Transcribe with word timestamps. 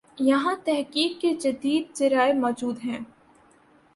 یہاںتحقیق 0.19 1.21
کے 1.21 1.33
جدید 1.33 1.97
ذرائع 1.97 2.33
موجود 2.33 2.77
ہیں۔ 2.85 2.99